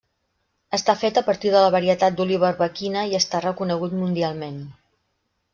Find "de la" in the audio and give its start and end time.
1.55-1.69